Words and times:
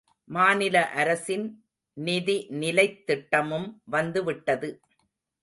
மாநில 0.29 0.89
அரசின் 0.93 1.45
நிதிநிலைத் 1.97 3.03
திட்டமும் 3.05 3.69
வந்து 3.85 4.23
விட்டது. 4.23 4.71